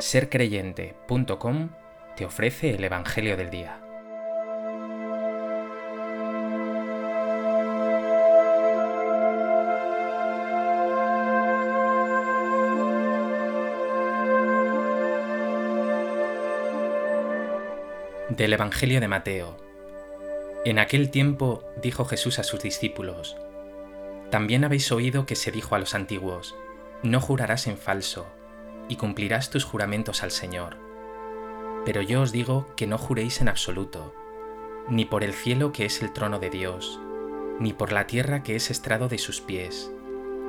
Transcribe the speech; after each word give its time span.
sercreyente.com 0.00 1.70
te 2.16 2.24
ofrece 2.24 2.70
el 2.70 2.84
Evangelio 2.84 3.36
del 3.36 3.50
Día. 3.50 3.80
Del 18.28 18.52
Evangelio 18.52 19.00
de 19.00 19.08
Mateo. 19.08 19.56
En 20.64 20.78
aquel 20.78 21.10
tiempo 21.10 21.64
dijo 21.82 22.04
Jesús 22.04 22.38
a 22.38 22.44
sus 22.44 22.62
discípulos, 22.62 23.36
También 24.30 24.64
habéis 24.64 24.92
oído 24.92 25.26
que 25.26 25.34
se 25.34 25.50
dijo 25.50 25.74
a 25.74 25.78
los 25.80 25.94
antiguos, 25.94 26.54
No 27.02 27.20
jurarás 27.20 27.66
en 27.66 27.78
falso 27.78 28.37
y 28.88 28.96
cumplirás 28.96 29.50
tus 29.50 29.64
juramentos 29.64 30.22
al 30.22 30.30
Señor. 30.30 30.76
Pero 31.84 32.02
yo 32.02 32.22
os 32.22 32.32
digo 32.32 32.66
que 32.76 32.86
no 32.86 32.98
juréis 32.98 33.40
en 33.40 33.48
absoluto, 33.48 34.14
ni 34.88 35.04
por 35.04 35.24
el 35.24 35.32
cielo 35.32 35.72
que 35.72 35.84
es 35.84 36.02
el 36.02 36.12
trono 36.12 36.38
de 36.38 36.50
Dios, 36.50 37.00
ni 37.60 37.72
por 37.72 37.92
la 37.92 38.06
tierra 38.06 38.42
que 38.42 38.56
es 38.56 38.70
estrado 38.70 39.08
de 39.08 39.18
sus 39.18 39.40
pies, 39.40 39.90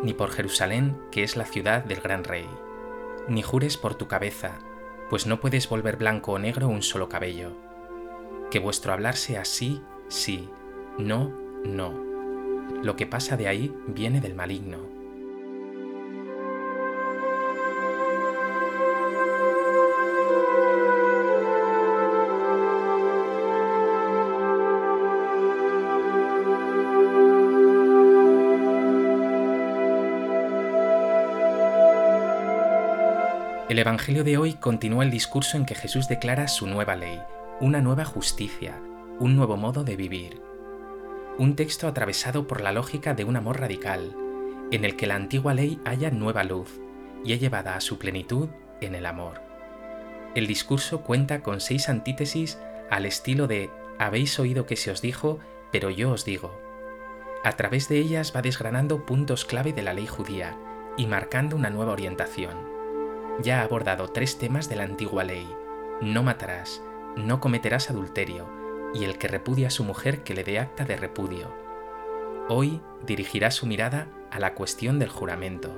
ni 0.04 0.14
por 0.14 0.32
Jerusalén 0.32 0.98
que 1.12 1.24
es 1.24 1.36
la 1.36 1.46
ciudad 1.46 1.84
del 1.84 2.02
gran 2.02 2.24
rey. 2.24 2.48
Ni 3.28 3.42
jures 3.42 3.78
por 3.78 3.96
tu 3.96 4.08
cabeza, 4.08 4.60
pues 5.10 5.26
no 5.26 5.40
puedes 5.40 5.68
volver 5.70 5.98
blanco 5.98 6.34
o 6.34 6.40
negro 6.40 6.68
un 6.68 6.82
solo 6.82 7.10
cabello. 7.10 7.52
Que 8.52 8.60
vuestro 8.60 8.94
hablar 8.94 9.16
sea 9.16 9.46
sí, 9.46 9.82
sí, 10.08 10.50
no, 10.98 11.34
no. 11.64 11.94
Lo 12.84 12.96
que 12.96 13.06
pasa 13.06 13.38
de 13.38 13.48
ahí 13.48 13.76
viene 13.88 14.22
del 14.22 14.36
maligno. 14.36 14.99
El 33.70 33.78
Evangelio 33.78 34.24
de 34.24 34.36
hoy 34.40 34.54
continúa 34.54 35.04
el 35.04 35.12
discurso 35.12 35.56
en 35.56 35.64
que 35.64 35.76
Jesús 35.76 36.08
declara 36.08 36.48
su 36.48 36.66
nueva 36.66 36.96
ley, 36.96 37.22
una 37.62 37.82
nueva 37.82 38.04
justicia, 38.04 38.82
un 39.20 39.36
nuevo 39.36 39.58
modo 39.58 39.84
de 39.84 39.96
vivir. 39.96 40.42
Un 41.38 41.56
texto 41.56 41.88
atravesado 41.88 42.48
por 42.48 42.62
la 42.62 42.72
lógica 42.72 43.14
de 43.14 43.26
un 43.26 43.36
amor 43.36 43.60
radical, 43.60 44.16
en 44.72 44.86
el 44.86 44.96
que 44.96 45.06
la 45.06 45.14
antigua 45.14 45.54
ley 45.54 45.80
haya 45.86 46.10
nueva 46.10 46.44
luz 46.44 46.82
y 47.24 47.34
es 47.34 47.42
llevada 47.42 47.76
a 47.76 47.82
su 47.82 48.00
plenitud 48.00 48.50
en 48.82 48.96
el 48.96 49.06
amor. 49.06 49.40
El 50.34 50.48
discurso 50.48 51.02
cuenta 51.02 51.44
con 51.44 51.62
seis 51.62 51.90
antítesis 51.90 52.58
al 52.90 53.06
estilo 53.06 53.46
de 53.46 53.70
habéis 54.00 54.40
oído 54.40 54.66
que 54.66 54.78
se 54.78 54.90
os 54.90 55.04
dijo, 55.04 55.38
pero 55.72 55.92
yo 55.92 56.10
os 56.10 56.26
digo. 56.26 56.60
A 57.44 57.52
través 57.52 57.88
de 57.88 58.00
ellas 58.00 58.34
va 58.36 58.42
desgranando 58.42 59.06
puntos 59.06 59.46
clave 59.46 59.74
de 59.74 59.84
la 59.84 59.94
ley 59.94 60.08
judía 60.08 60.58
y 60.98 61.06
marcando 61.06 61.56
una 61.56 61.70
nueva 61.70 61.92
orientación 61.92 62.79
ya 63.42 63.60
ha 63.60 63.64
abordado 63.64 64.08
tres 64.10 64.38
temas 64.38 64.70
de 64.70 64.76
la 64.76 64.84
antigua 64.84 65.24
ley. 65.24 65.48
No 66.02 66.24
matarás, 66.24 66.82
no 67.16 67.40
cometerás 67.40 67.90
adulterio, 67.90 68.50
y 68.94 69.04
el 69.04 69.18
que 69.18 69.28
repudia 69.28 69.68
a 69.68 69.72
su 69.72 69.84
mujer 69.84 70.24
que 70.24 70.34
le 70.34 70.44
dé 70.44 70.60
acta 70.60 70.86
de 70.86 70.98
repudio. 70.98 71.54
Hoy 72.48 72.82
dirigirá 73.06 73.52
su 73.52 73.68
mirada 73.68 74.08
a 74.32 74.40
la 74.40 74.54
cuestión 74.56 75.00
del 75.00 75.10
juramento. 75.10 75.76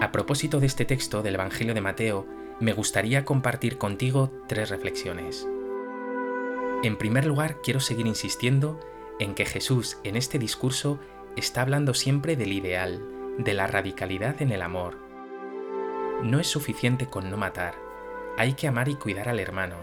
A 0.00 0.12
propósito 0.12 0.60
de 0.60 0.66
este 0.66 0.84
texto 0.84 1.22
del 1.22 1.34
Evangelio 1.34 1.74
de 1.74 1.80
Mateo, 1.80 2.26
me 2.60 2.72
gustaría 2.72 3.24
compartir 3.24 3.78
contigo 3.78 4.30
tres 4.46 4.68
reflexiones. 4.68 5.48
En 6.82 6.96
primer 6.96 7.24
lugar, 7.24 7.62
quiero 7.62 7.80
seguir 7.80 8.06
insistiendo 8.06 8.78
en 9.18 9.34
que 9.34 9.46
Jesús 9.46 9.98
en 10.04 10.16
este 10.16 10.38
discurso 10.38 10.98
está 11.36 11.62
hablando 11.62 11.94
siempre 11.94 12.36
del 12.36 12.52
ideal, 12.52 13.02
de 13.38 13.54
la 13.54 13.66
radicalidad 13.66 14.40
en 14.42 14.52
el 14.52 14.62
amor. 14.62 14.98
No 16.22 16.40
es 16.40 16.46
suficiente 16.46 17.06
con 17.06 17.30
no 17.30 17.36
matar, 17.36 17.74
hay 18.36 18.54
que 18.54 18.68
amar 18.68 18.88
y 18.88 18.94
cuidar 18.94 19.28
al 19.28 19.40
hermano. 19.40 19.76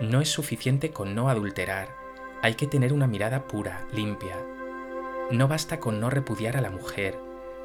No 0.00 0.20
es 0.20 0.30
suficiente 0.30 0.90
con 0.90 1.14
no 1.14 1.28
adulterar, 1.28 1.88
hay 2.42 2.54
que 2.54 2.66
tener 2.66 2.92
una 2.92 3.06
mirada 3.06 3.46
pura, 3.46 3.86
limpia. 3.92 4.36
No 5.30 5.48
basta 5.48 5.80
con 5.80 6.00
no 6.00 6.08
repudiar 6.08 6.56
a 6.56 6.60
la 6.60 6.70
mujer, 6.70 7.18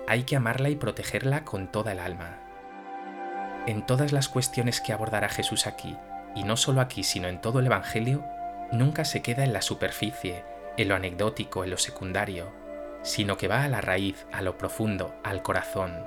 hay 0.08 0.24
que 0.24 0.36
amarla 0.36 0.70
y 0.70 0.76
protegerla 0.76 1.46
con 1.46 1.72
toda 1.72 1.92
el 1.94 2.00
alma. 2.00 2.40
En 3.66 3.86
todas 3.86 4.12
las 4.12 4.28
cuestiones 4.28 4.82
que 4.82 4.92
abordará 4.92 5.30
Jesús 5.30 5.68
aquí, 5.68 5.96
y 6.36 6.44
no 6.44 6.58
solo 6.58 6.82
aquí 6.82 7.04
sino 7.04 7.28
en 7.28 7.40
todo 7.40 7.60
el 7.60 7.68
Evangelio, 7.68 8.26
nunca 8.72 9.06
se 9.06 9.22
queda 9.22 9.44
en 9.44 9.54
la 9.54 9.62
superficie, 9.62 10.44
en 10.78 10.90
lo 10.90 10.96
anecdótico, 10.96 11.64
en 11.64 11.70
lo 11.70 11.78
secundario, 11.78 12.52
sino 13.04 13.38
que 13.38 13.48
va 13.48 13.64
a 13.64 13.70
la 13.70 13.82
raíz, 13.82 14.26
a 14.32 14.42
lo 14.42 14.58
profundo, 14.58 15.14
al 15.24 15.42
corazón. 15.44 16.06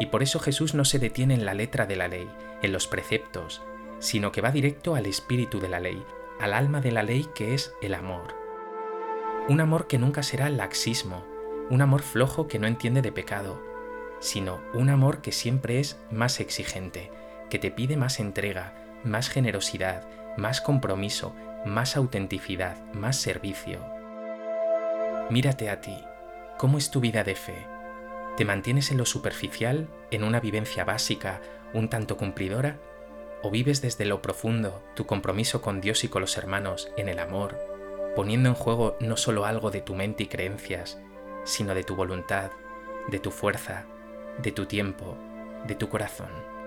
Y 0.00 0.06
por 0.06 0.22
eso 0.22 0.38
Jesús 0.38 0.74
no 0.74 0.84
se 0.84 0.98
detiene 0.98 1.34
en 1.34 1.44
la 1.44 1.54
letra 1.54 1.86
de 1.86 1.96
la 1.96 2.08
ley, 2.08 2.28
en 2.62 2.72
los 2.72 2.86
preceptos, 2.86 3.62
sino 3.98 4.32
que 4.32 4.40
va 4.40 4.50
directo 4.50 4.94
al 4.94 5.06
espíritu 5.06 5.60
de 5.60 5.68
la 5.68 5.80
ley, 5.80 6.02
al 6.40 6.52
alma 6.52 6.80
de 6.80 6.92
la 6.92 7.02
ley 7.02 7.26
que 7.34 7.54
es 7.54 7.74
el 7.82 7.94
amor. 7.94 8.34
Un 9.48 9.60
amor 9.60 9.86
que 9.86 9.98
nunca 9.98 10.22
será 10.22 10.50
laxismo, 10.50 11.24
un 11.70 11.82
amor 11.82 12.02
flojo 12.02 12.48
que 12.48 12.58
no 12.58 12.66
entiende 12.66 13.02
de 13.02 13.12
pecado, 13.12 13.60
sino 14.20 14.60
un 14.74 14.88
amor 14.88 15.20
que 15.20 15.32
siempre 15.32 15.80
es 15.80 15.98
más 16.10 16.40
exigente, 16.40 17.10
que 17.50 17.58
te 17.58 17.70
pide 17.70 17.96
más 17.96 18.20
entrega, 18.20 18.74
más 19.04 19.28
generosidad, 19.28 20.06
más 20.36 20.60
compromiso, 20.60 21.34
más 21.64 21.96
autenticidad, 21.96 22.76
más 22.92 23.16
servicio. 23.16 23.80
Mírate 25.30 25.70
a 25.70 25.80
ti. 25.80 25.96
¿Cómo 26.56 26.78
es 26.78 26.90
tu 26.90 27.00
vida 27.00 27.24
de 27.24 27.34
fe? 27.34 27.66
¿Te 28.36 28.44
mantienes 28.44 28.90
en 28.90 28.98
lo 28.98 29.04
superficial, 29.04 29.88
en 30.10 30.24
una 30.24 30.40
vivencia 30.40 30.84
básica, 30.84 31.40
un 31.74 31.88
tanto 31.88 32.16
cumplidora? 32.16 32.78
¿O 33.42 33.50
vives 33.50 33.82
desde 33.82 34.04
lo 34.04 34.22
profundo 34.22 34.82
tu 34.94 35.06
compromiso 35.06 35.60
con 35.60 35.80
Dios 35.80 36.02
y 36.04 36.08
con 36.08 36.22
los 36.22 36.36
hermanos 36.36 36.90
en 36.96 37.08
el 37.08 37.18
amor, 37.18 37.58
poniendo 38.16 38.48
en 38.48 38.54
juego 38.54 38.96
no 39.00 39.16
solo 39.16 39.44
algo 39.44 39.70
de 39.70 39.80
tu 39.80 39.94
mente 39.94 40.24
y 40.24 40.26
creencias, 40.26 40.98
sino 41.44 41.74
de 41.74 41.84
tu 41.84 41.94
voluntad, 41.94 42.50
de 43.08 43.18
tu 43.18 43.30
fuerza, 43.30 43.84
de 44.38 44.50
tu 44.52 44.66
tiempo, 44.66 45.16
de 45.66 45.74
tu 45.74 45.88
corazón? 45.88 46.57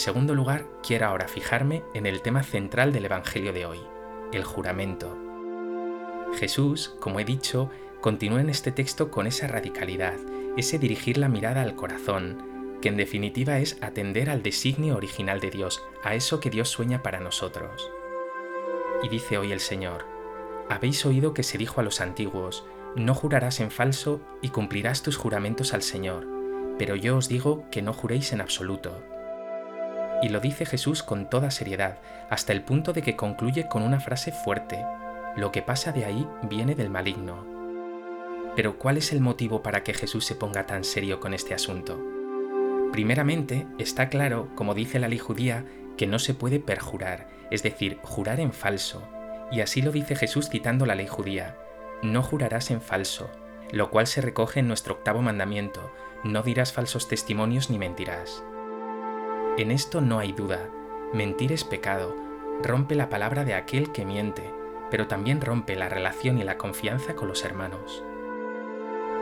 Segundo 0.00 0.34
lugar, 0.34 0.64
quiero 0.82 1.06
ahora 1.06 1.28
fijarme 1.28 1.82
en 1.92 2.06
el 2.06 2.22
tema 2.22 2.42
central 2.42 2.90
del 2.92 3.04
Evangelio 3.04 3.52
de 3.52 3.66
hoy, 3.66 3.78
el 4.32 4.44
juramento. 4.44 5.16
Jesús, 6.38 6.96
como 7.00 7.20
he 7.20 7.24
dicho, 7.24 7.70
continúa 8.00 8.40
en 8.40 8.48
este 8.48 8.72
texto 8.72 9.10
con 9.10 9.26
esa 9.26 9.46
radicalidad, 9.46 10.14
ese 10.56 10.78
dirigir 10.78 11.18
la 11.18 11.28
mirada 11.28 11.60
al 11.60 11.74
corazón, 11.74 12.78
que 12.80 12.88
en 12.88 12.96
definitiva 12.96 13.58
es 13.58 13.76
atender 13.82 14.30
al 14.30 14.42
designio 14.42 14.96
original 14.96 15.38
de 15.38 15.50
Dios, 15.50 15.82
a 16.02 16.14
eso 16.14 16.40
que 16.40 16.48
Dios 16.48 16.70
sueña 16.70 17.02
para 17.02 17.20
nosotros. 17.20 17.90
Y 19.02 19.08
dice 19.10 19.36
hoy 19.36 19.52
el 19.52 19.60
Señor, 19.60 20.06
habéis 20.70 21.04
oído 21.04 21.34
que 21.34 21.42
se 21.42 21.58
dijo 21.58 21.78
a 21.78 21.84
los 21.84 22.00
antiguos, 22.00 22.64
no 22.96 23.14
jurarás 23.14 23.60
en 23.60 23.70
falso 23.70 24.22
y 24.40 24.48
cumplirás 24.48 25.02
tus 25.02 25.18
juramentos 25.18 25.74
al 25.74 25.82
Señor, 25.82 26.26
pero 26.78 26.96
yo 26.96 27.18
os 27.18 27.28
digo 27.28 27.64
que 27.70 27.82
no 27.82 27.92
juréis 27.92 28.32
en 28.32 28.40
absoluto 28.40 29.09
y 30.22 30.28
lo 30.28 30.40
dice 30.40 30.66
Jesús 30.66 31.02
con 31.02 31.28
toda 31.28 31.50
seriedad, 31.50 31.98
hasta 32.28 32.52
el 32.52 32.62
punto 32.62 32.92
de 32.92 33.02
que 33.02 33.16
concluye 33.16 33.66
con 33.68 33.82
una 33.82 34.00
frase 34.00 34.32
fuerte. 34.32 34.84
Lo 35.36 35.52
que 35.52 35.62
pasa 35.62 35.92
de 35.92 36.04
ahí 36.04 36.26
viene 36.42 36.74
del 36.74 36.90
maligno. 36.90 37.46
Pero 38.56 38.78
¿cuál 38.78 38.96
es 38.96 39.12
el 39.12 39.20
motivo 39.20 39.62
para 39.62 39.82
que 39.82 39.94
Jesús 39.94 40.26
se 40.26 40.34
ponga 40.34 40.66
tan 40.66 40.84
serio 40.84 41.20
con 41.20 41.34
este 41.34 41.54
asunto? 41.54 41.98
Primeramente, 42.92 43.66
está 43.78 44.08
claro, 44.08 44.48
como 44.56 44.74
dice 44.74 44.98
la 44.98 45.08
ley 45.08 45.18
judía, 45.18 45.64
que 45.96 46.06
no 46.06 46.18
se 46.18 46.34
puede 46.34 46.58
perjurar, 46.58 47.28
es 47.50 47.62
decir, 47.62 47.98
jurar 48.02 48.40
en 48.40 48.52
falso. 48.52 49.02
Y 49.52 49.60
así 49.60 49.82
lo 49.82 49.92
dice 49.92 50.16
Jesús 50.16 50.48
citando 50.48 50.86
la 50.86 50.96
ley 50.96 51.06
judía. 51.06 51.56
No 52.02 52.22
jurarás 52.22 52.70
en 52.70 52.80
falso, 52.80 53.30
lo 53.72 53.90
cual 53.90 54.06
se 54.06 54.20
recoge 54.20 54.60
en 54.60 54.68
nuestro 54.68 54.94
octavo 54.94 55.22
mandamiento, 55.22 55.92
no 56.24 56.42
dirás 56.42 56.72
falsos 56.72 57.08
testimonios 57.08 57.70
ni 57.70 57.78
mentirás. 57.78 58.42
En 59.58 59.70
esto 59.70 60.00
no 60.00 60.18
hay 60.18 60.32
duda. 60.32 60.70
Mentir 61.12 61.52
es 61.52 61.64
pecado, 61.64 62.14
rompe 62.62 62.94
la 62.94 63.08
palabra 63.08 63.44
de 63.44 63.54
aquel 63.54 63.90
que 63.92 64.04
miente, 64.04 64.44
pero 64.90 65.08
también 65.08 65.40
rompe 65.40 65.74
la 65.76 65.88
relación 65.88 66.38
y 66.38 66.44
la 66.44 66.56
confianza 66.56 67.16
con 67.16 67.28
los 67.28 67.44
hermanos. 67.44 68.04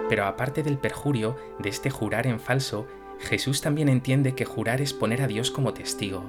Pero 0.08 0.26
aparte 0.26 0.62
del 0.62 0.78
perjurio 0.78 1.36
de 1.58 1.70
este 1.70 1.90
jurar 1.90 2.26
en 2.26 2.40
falso, 2.40 2.86
Jesús 3.18 3.60
también 3.60 3.88
entiende 3.88 4.34
que 4.34 4.44
jurar 4.44 4.80
es 4.80 4.92
poner 4.92 5.22
a 5.22 5.26
Dios 5.26 5.50
como 5.50 5.74
testigo. 5.74 6.24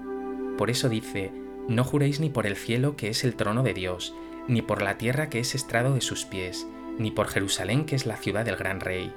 Por 0.57 0.69
eso 0.69 0.89
dice, 0.89 1.31
no 1.67 1.83
juréis 1.83 2.19
ni 2.19 2.29
por 2.29 2.47
el 2.47 2.55
cielo 2.55 2.95
que 2.95 3.09
es 3.09 3.23
el 3.23 3.35
trono 3.35 3.63
de 3.63 3.73
Dios, 3.73 4.15
ni 4.47 4.61
por 4.61 4.81
la 4.81 4.97
tierra 4.97 5.29
que 5.29 5.39
es 5.39 5.55
estrado 5.55 5.93
de 5.93 6.01
sus 6.01 6.25
pies, 6.25 6.67
ni 6.97 7.11
por 7.11 7.27
Jerusalén 7.27 7.85
que 7.85 7.95
es 7.95 8.05
la 8.05 8.17
ciudad 8.17 8.45
del 8.45 8.55
gran 8.55 8.79
rey. 8.79 9.13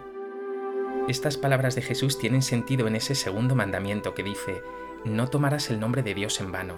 Estas 1.09 1.37
palabras 1.37 1.75
de 1.75 1.83
Jesús 1.83 2.17
tienen 2.17 2.43
sentido 2.43 2.87
en 2.87 2.95
ese 2.95 3.17
segundo 3.17 3.57
mandamiento 3.57 4.15
que 4.15 4.23
dice, 4.23 4.63
no 5.05 5.29
tomarás 5.29 5.69
el 5.69 5.81
nombre 5.81 6.05
de 6.05 6.15
Dios 6.15 6.41
en 6.41 6.53
vano. 6.53 6.77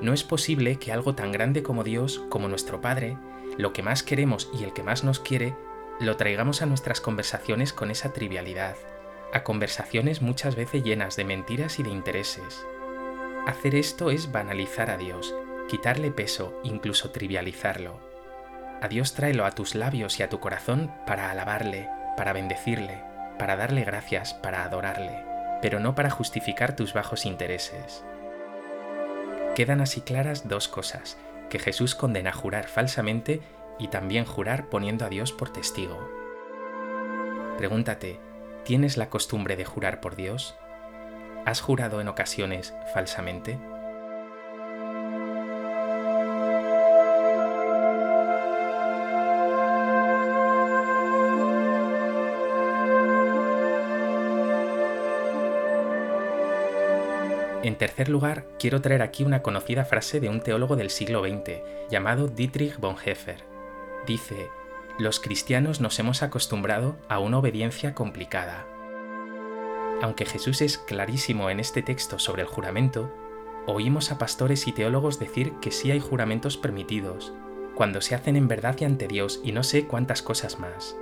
No 0.00 0.12
es 0.12 0.22
posible 0.22 0.76
que 0.76 0.92
algo 0.92 1.16
tan 1.16 1.32
grande 1.32 1.64
como 1.64 1.82
Dios, 1.82 2.22
como 2.28 2.46
nuestro 2.46 2.80
Padre, 2.80 3.18
lo 3.58 3.72
que 3.72 3.82
más 3.82 4.04
queremos 4.04 4.48
y 4.54 4.62
el 4.62 4.72
que 4.72 4.84
más 4.84 5.02
nos 5.02 5.18
quiere, 5.18 5.56
lo 5.98 6.16
traigamos 6.16 6.62
a 6.62 6.66
nuestras 6.66 7.00
conversaciones 7.00 7.72
con 7.72 7.90
esa 7.90 8.12
trivialidad, 8.12 8.76
a 9.32 9.42
conversaciones 9.42 10.22
muchas 10.22 10.54
veces 10.54 10.84
llenas 10.84 11.16
de 11.16 11.24
mentiras 11.24 11.80
y 11.80 11.82
de 11.82 11.90
intereses. 11.90 12.64
Hacer 13.48 13.74
esto 13.74 14.12
es 14.12 14.30
banalizar 14.30 14.90
a 14.90 14.96
Dios, 14.96 15.34
quitarle 15.68 16.12
peso, 16.12 16.60
incluso 16.62 17.10
trivializarlo. 17.10 17.98
A 18.80 18.86
Dios 18.86 19.14
tráelo 19.14 19.44
a 19.44 19.50
tus 19.50 19.74
labios 19.74 20.20
y 20.20 20.22
a 20.22 20.28
tu 20.28 20.38
corazón 20.38 20.92
para 21.04 21.30
alabarle, 21.30 21.88
para 22.16 22.32
bendecirle, 22.32 23.13
para 23.38 23.56
darle 23.56 23.84
gracias, 23.84 24.34
para 24.34 24.64
adorarle, 24.64 25.24
pero 25.60 25.80
no 25.80 25.94
para 25.94 26.10
justificar 26.10 26.76
tus 26.76 26.92
bajos 26.92 27.26
intereses. 27.26 28.04
Quedan 29.54 29.80
así 29.80 30.00
claras 30.00 30.48
dos 30.48 30.68
cosas, 30.68 31.16
que 31.48 31.58
Jesús 31.58 31.94
condena 31.94 32.32
jurar 32.32 32.66
falsamente 32.66 33.40
y 33.78 33.88
también 33.88 34.24
jurar 34.24 34.68
poniendo 34.68 35.04
a 35.04 35.08
Dios 35.08 35.32
por 35.32 35.52
testigo. 35.52 35.98
Pregúntate, 37.58 38.18
¿tienes 38.64 38.96
la 38.96 39.08
costumbre 39.08 39.56
de 39.56 39.64
jurar 39.64 40.00
por 40.00 40.16
Dios? 40.16 40.56
¿Has 41.44 41.60
jurado 41.60 42.00
en 42.00 42.08
ocasiones 42.08 42.74
falsamente? 42.92 43.58
En 57.64 57.76
tercer 57.76 58.10
lugar, 58.10 58.46
quiero 58.58 58.82
traer 58.82 59.00
aquí 59.00 59.24
una 59.24 59.40
conocida 59.40 59.86
frase 59.86 60.20
de 60.20 60.28
un 60.28 60.42
teólogo 60.42 60.76
del 60.76 60.90
siglo 60.90 61.22
XX, 61.24 61.62
llamado 61.90 62.28
Dietrich 62.28 62.78
Bonhoeffer. 62.78 63.42
Dice, 64.06 64.50
los 64.98 65.18
cristianos 65.18 65.80
nos 65.80 65.98
hemos 65.98 66.22
acostumbrado 66.22 66.98
a 67.08 67.20
una 67.20 67.38
obediencia 67.38 67.94
complicada. 67.94 68.66
Aunque 70.02 70.26
Jesús 70.26 70.60
es 70.60 70.76
clarísimo 70.76 71.48
en 71.48 71.58
este 71.58 71.80
texto 71.80 72.18
sobre 72.18 72.42
el 72.42 72.48
juramento, 72.48 73.10
oímos 73.66 74.12
a 74.12 74.18
pastores 74.18 74.68
y 74.68 74.72
teólogos 74.72 75.18
decir 75.18 75.54
que 75.62 75.70
sí 75.70 75.90
hay 75.90 76.00
juramentos 76.00 76.58
permitidos, 76.58 77.32
cuando 77.74 78.02
se 78.02 78.14
hacen 78.14 78.36
en 78.36 78.46
verdad 78.46 78.76
y 78.78 78.84
ante 78.84 79.08
Dios 79.08 79.40
y 79.42 79.52
no 79.52 79.62
sé 79.62 79.86
cuántas 79.86 80.20
cosas 80.20 80.58
más. 80.58 80.96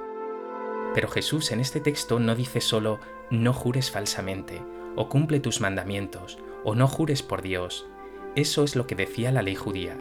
Pero 0.95 1.09
Jesús 1.09 1.51
en 1.51 1.59
este 1.59 1.81
texto 1.81 2.21
no 2.21 2.37
dice 2.37 2.61
solo 2.61 3.01
no 3.31 3.53
jures 3.53 3.91
falsamente, 3.91 4.63
o 4.95 5.09
cumple 5.09 5.41
tus 5.41 5.61
mandamientos, 5.61 6.39
o 6.65 6.75
no 6.75 6.89
jures 6.89 7.23
por 7.23 7.43
Dios. 7.43 7.87
Eso 8.35 8.65
es 8.65 8.77
lo 8.77 8.87
que 8.87 8.95
decía 8.95 9.33
la 9.33 9.43
ley 9.43 9.55
judía. 9.55 9.97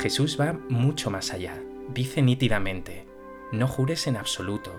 Jesús 0.00 0.38
va 0.40 0.58
mucho 0.68 1.10
más 1.10 1.32
allá. 1.32 1.62
Dice 1.88 2.22
nítidamente, 2.22 3.06
no 3.52 3.68
jures 3.68 4.06
en 4.06 4.16
absoluto, 4.16 4.72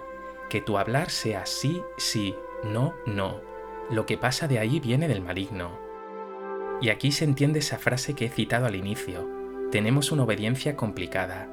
que 0.50 0.62
tu 0.62 0.78
hablar 0.78 1.10
sea 1.10 1.46
sí, 1.46 1.81
sí, 1.98 2.36
no, 2.63 2.94
no. 3.06 3.42
Lo 3.90 4.06
que 4.06 4.18
pasa 4.18 4.48
de 4.48 4.60
ahí 4.60 4.80
viene 4.80 5.07
del 5.07 5.22
maligno. 5.22 5.78
Y 6.81 6.90
aquí 6.90 7.12
se 7.12 7.25
entiende 7.25 7.60
esa 7.60 7.78
frase 7.78 8.16
que 8.16 8.25
he 8.25 8.30
citado 8.30 8.66
al 8.66 8.75
inicio. 8.75 9.30
Tenemos 9.72 10.12
una 10.12 10.24
obediencia 10.24 10.75
complicada. 10.75 11.48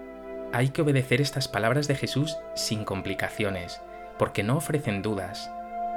Hay 0.53 0.71
que 0.71 0.83
obedecer 0.83 1.21
estas 1.21 1.49
palabras 1.49 1.87
de 1.89 1.95
Jesús 1.95 2.37
sin 2.55 2.85
complicaciones, 2.85 3.81
porque 4.19 4.43
no 4.43 4.57
ofrecen 4.57 5.03
dudas. 5.03 5.51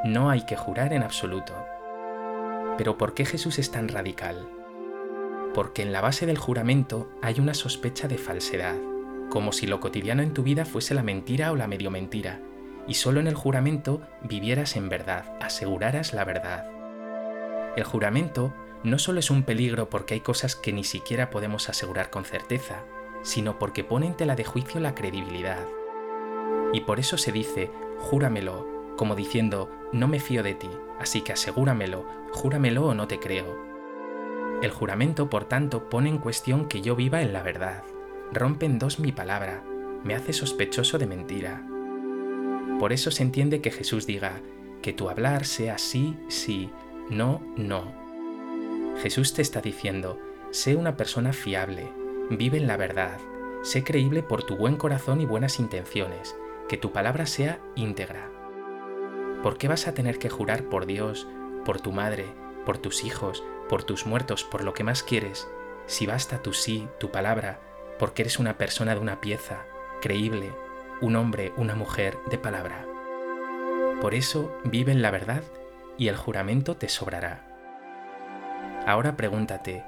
No 0.03 0.29
hay 0.29 0.45
que 0.45 0.55
jurar 0.55 0.93
en 0.93 1.03
absoluto. 1.03 1.53
Pero 2.77 2.97
¿por 2.97 3.13
qué 3.13 3.25
Jesús 3.25 3.59
es 3.59 3.71
tan 3.71 3.87
radical? 3.87 4.49
Porque 5.53 5.81
en 5.81 5.93
la 5.93 6.01
base 6.01 6.25
del 6.25 6.37
juramento 6.37 7.09
hay 7.21 7.39
una 7.39 7.53
sospecha 7.53 8.07
de 8.07 8.17
falsedad, 8.17 8.75
como 9.29 9.51
si 9.51 9.67
lo 9.67 9.79
cotidiano 9.79 10.21
en 10.21 10.33
tu 10.33 10.43
vida 10.43 10.65
fuese 10.65 10.93
la 10.93 11.03
mentira 11.03 11.51
o 11.51 11.55
la 11.55 11.67
medio 11.67 11.91
mentira, 11.91 12.41
y 12.87 12.95
solo 12.95 13.19
en 13.19 13.27
el 13.27 13.35
juramento 13.35 14.01
vivieras 14.21 14.75
en 14.75 14.89
verdad, 14.89 15.37
aseguraras 15.41 16.13
la 16.13 16.25
verdad. 16.25 16.69
El 17.77 17.83
juramento 17.83 18.53
no 18.83 18.99
solo 18.99 19.19
es 19.19 19.31
un 19.31 19.43
peligro 19.43 19.89
porque 19.89 20.13
hay 20.13 20.19
cosas 20.19 20.55
que 20.55 20.73
ni 20.73 20.83
siquiera 20.83 21.29
podemos 21.29 21.69
asegurar 21.69 22.09
con 22.09 22.25
certeza, 22.25 22.83
sino 23.23 23.57
porque 23.57 23.83
pone 23.83 24.07
en 24.07 24.15
tela 24.15 24.35
de 24.35 24.43
juicio 24.43 24.79
la 24.79 24.93
credibilidad. 24.93 25.65
Y 26.73 26.81
por 26.81 26.99
eso 26.99 27.17
se 27.17 27.31
dice, 27.31 27.71
júramelo, 27.99 28.74
como 28.95 29.15
diciendo, 29.15 29.69
no 29.91 30.07
me 30.07 30.19
fío 30.19 30.43
de 30.43 30.55
ti, 30.55 30.69
así 30.99 31.21
que 31.21 31.33
asegúramelo, 31.33 32.05
júramelo 32.31 32.85
o 32.85 32.93
no 32.93 33.07
te 33.07 33.19
creo. 33.19 33.57
El 34.61 34.71
juramento, 34.71 35.29
por 35.29 35.45
tanto, 35.45 35.89
pone 35.89 36.09
en 36.09 36.17
cuestión 36.17 36.67
que 36.67 36.81
yo 36.81 36.95
viva 36.95 37.21
en 37.21 37.33
la 37.33 37.43
verdad, 37.43 37.83
rompe 38.31 38.65
en 38.65 38.79
dos 38.79 38.99
mi 38.99 39.11
palabra, 39.11 39.63
me 40.03 40.15
hace 40.15 40.33
sospechoso 40.33 40.97
de 40.97 41.07
mentira. 41.07 41.65
Por 42.79 42.93
eso 42.93 43.11
se 43.11 43.23
entiende 43.23 43.61
que 43.61 43.71
Jesús 43.71 44.05
diga, 44.05 44.41
que 44.81 44.93
tu 44.93 45.09
hablar 45.09 45.45
sea 45.45 45.77
sí, 45.77 46.15
sí, 46.27 46.69
no, 47.09 47.41
no. 47.57 47.91
Jesús 49.01 49.33
te 49.33 49.41
está 49.41 49.61
diciendo, 49.61 50.19
sé 50.51 50.75
una 50.75 50.95
persona 50.95 51.33
fiable, 51.33 51.91
vive 52.29 52.57
en 52.57 52.67
la 52.67 52.77
verdad, 52.77 53.17
sé 53.61 53.83
creíble 53.83 54.23
por 54.23 54.43
tu 54.43 54.55
buen 54.55 54.77
corazón 54.77 55.21
y 55.21 55.25
buenas 55.25 55.59
intenciones, 55.59 56.35
que 56.69 56.77
tu 56.77 56.91
palabra 56.91 57.25
sea 57.25 57.59
íntegra. 57.75 58.34
¿Por 59.45 59.59
qué 59.59 59.67
vas 59.67 59.87
a 59.87 59.93
tener 59.93 60.17
que 60.17 60.31
jurar 60.31 60.63
por 60.63 60.87
Dios, 60.87 61.27
por 61.65 61.79
tu 61.79 61.91
madre, 61.91 62.25
por 62.65 62.79
tus 62.79 63.03
hijos, 63.03 63.43
por 63.69 63.83
tus 63.83 64.07
muertos, 64.07 64.43
por 64.43 64.63
lo 64.63 64.73
que 64.73 64.83
más 64.83 65.03
quieres, 65.03 65.47
si 65.85 66.07
basta 66.07 66.41
tu 66.41 66.51
sí, 66.51 66.87
tu 66.99 67.11
palabra, 67.11 67.59
porque 67.99 68.23
eres 68.23 68.39
una 68.39 68.57
persona 68.57 68.95
de 68.95 69.01
una 69.01 69.21
pieza, 69.21 69.59
creíble, 70.01 70.51
un 70.99 71.15
hombre, 71.15 71.53
una 71.57 71.75
mujer 71.75 72.17
de 72.31 72.39
palabra? 72.39 72.87
Por 74.01 74.15
eso 74.15 74.51
vive 74.63 74.91
en 74.91 75.03
la 75.03 75.11
verdad 75.11 75.43
y 75.95 76.07
el 76.07 76.17
juramento 76.17 76.75
te 76.75 76.89
sobrará. 76.89 77.45
Ahora 78.87 79.15
pregúntate, 79.15 79.85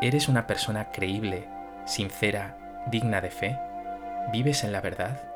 ¿eres 0.00 0.30
una 0.30 0.46
persona 0.46 0.92
creíble, 0.92 1.46
sincera, 1.84 2.86
digna 2.90 3.20
de 3.20 3.30
fe? 3.30 3.58
¿Vives 4.32 4.64
en 4.64 4.72
la 4.72 4.80
verdad? 4.80 5.33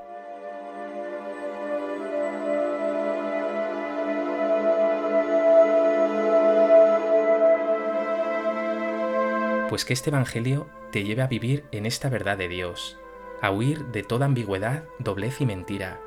Pues 9.69 9.85
que 9.85 9.93
este 9.93 10.09
Evangelio 10.09 10.67
te 10.93 11.05
lleve 11.05 11.21
a 11.21 11.27
vivir 11.27 11.65
en 11.73 11.85
esta 11.85 12.09
verdad 12.09 12.39
de 12.39 12.49
Dios, 12.49 12.97
a 13.43 13.51
huir 13.51 13.85
de 13.87 14.03
toda 14.03 14.25
ambigüedad, 14.25 14.85
doblez 14.99 15.43
y 15.43 15.47
mentira, 15.47 16.01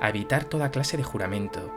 a 0.00 0.08
evitar 0.08 0.46
toda 0.46 0.70
clase 0.70 0.96
de 0.96 1.02
juramento 1.02 1.70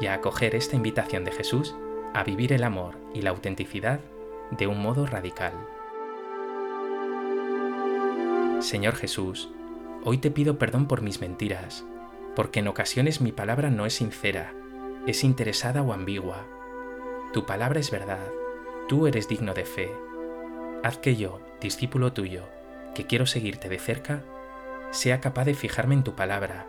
y 0.00 0.06
a 0.06 0.14
acoger 0.14 0.56
esta 0.56 0.74
invitación 0.74 1.24
de 1.24 1.30
Jesús 1.30 1.76
a 2.14 2.24
vivir 2.24 2.52
el 2.52 2.64
amor 2.64 2.96
y 3.14 3.22
la 3.22 3.30
autenticidad 3.30 4.00
de 4.50 4.66
un 4.66 4.82
modo 4.82 5.06
radical. 5.06 5.52
Señor 8.58 8.96
Jesús, 8.96 9.50
hoy 10.02 10.18
te 10.18 10.32
pido 10.32 10.58
perdón 10.58 10.88
por 10.88 11.00
mis 11.00 11.20
mentiras, 11.20 11.84
porque 12.34 12.58
en 12.58 12.66
ocasiones 12.66 13.20
mi 13.20 13.30
palabra 13.30 13.70
no 13.70 13.86
es 13.86 13.94
sincera, 13.94 14.52
es 15.06 15.22
interesada 15.22 15.80
o 15.82 15.92
ambigua. 15.92 16.44
Tu 17.32 17.46
palabra 17.46 17.78
es 17.78 17.92
verdad, 17.92 18.32
tú 18.88 19.06
eres 19.06 19.28
digno 19.28 19.54
de 19.54 19.64
fe 19.64 19.92
haz 20.82 20.98
que 20.98 21.16
yo, 21.16 21.40
discípulo 21.60 22.12
tuyo, 22.12 22.44
que 22.94 23.06
quiero 23.06 23.26
seguirte 23.26 23.68
de 23.68 23.78
cerca, 23.78 24.22
sea 24.90 25.20
capaz 25.20 25.44
de 25.44 25.54
fijarme 25.54 25.94
en 25.94 26.04
tu 26.04 26.14
palabra, 26.14 26.66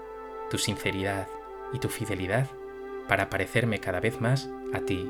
tu 0.49 0.57
sinceridad 0.57 1.27
y 1.73 1.79
tu 1.79 1.89
fidelidad 1.89 2.47
para 3.07 3.29
parecerme 3.29 3.79
cada 3.79 3.99
vez 3.99 4.21
más 4.21 4.49
a 4.73 4.79
ti 4.79 5.09